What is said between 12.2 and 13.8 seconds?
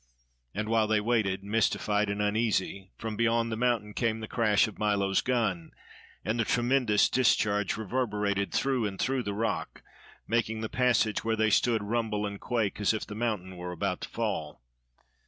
and quake as if the mountain were